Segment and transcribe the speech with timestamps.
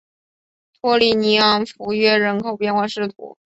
[0.73, 3.01] 托里尼昂弗约人口变化图示